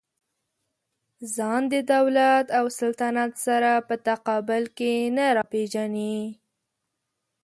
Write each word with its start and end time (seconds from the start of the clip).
ځان 1.35 1.61
د 1.73 1.75
دولت 1.93 2.45
او 2.57 2.65
سلطنت 2.79 3.31
سره 3.45 3.71
په 3.87 3.95
تقابل 4.07 4.63
کې 4.77 4.93
نه 5.17 5.25
راپېژني. 5.37 6.17